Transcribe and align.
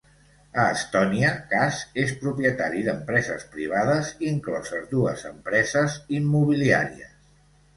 A 0.61 0.63
Estònia, 0.75 1.29
Kass 1.51 1.81
és 2.03 2.13
propietari 2.21 2.81
d'empreses 2.87 3.45
privades, 3.57 4.09
incloses 4.33 4.89
dues 4.95 5.27
empreses 5.33 5.99
immobiliàries. 6.23 7.17